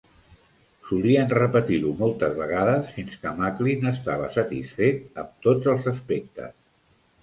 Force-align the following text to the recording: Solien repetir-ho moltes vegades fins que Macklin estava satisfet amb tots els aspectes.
Solien 0.87 1.29
repetir-ho 1.39 1.91
moltes 1.99 2.35
vegades 2.41 2.91
fins 2.97 3.21
que 3.27 3.37
Macklin 3.43 3.89
estava 3.95 4.35
satisfet 4.41 5.09
amb 5.25 5.41
tots 5.49 5.75
els 5.77 5.91
aspectes. 5.97 6.63